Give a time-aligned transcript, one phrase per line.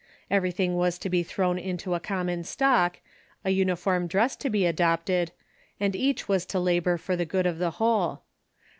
[0.31, 2.99] Everything was to be thrown into a common stock,
[3.45, 5.31] a uniform dress to be adopted,
[5.79, 8.23] and each was to labor for the good of the whole.